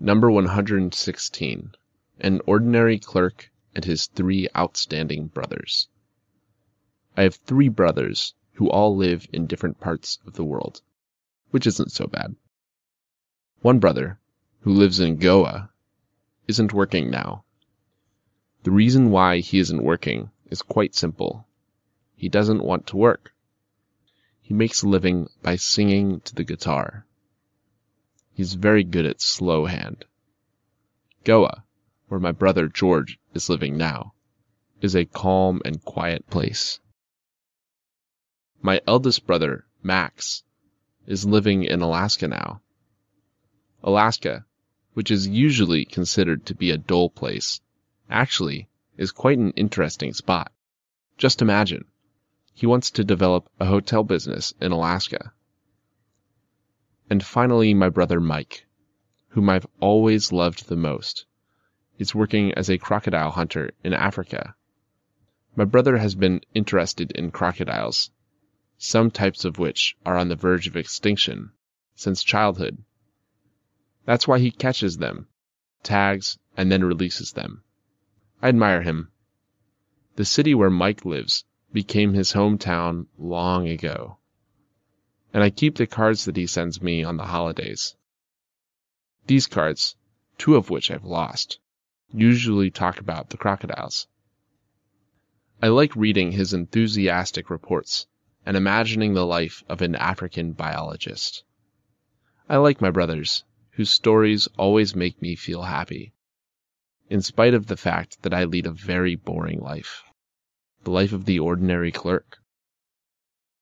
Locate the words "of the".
10.26-10.42, 107.54-107.76, 111.12-111.40